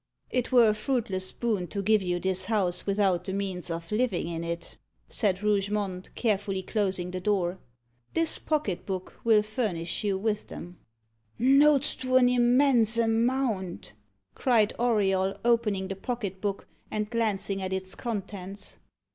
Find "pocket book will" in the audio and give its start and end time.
8.39-9.43